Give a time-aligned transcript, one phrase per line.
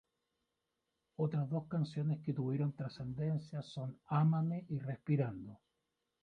[1.17, 5.59] Otras dos canciones que tuvieron trascendencia son "Ámame" y "Respirando".